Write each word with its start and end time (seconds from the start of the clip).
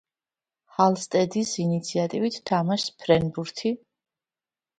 ჰალსტედის 0.77 1.51
ინიციატივით 1.63 2.41
თამაშს 2.53 2.95
ფრენბუთი 3.05 3.75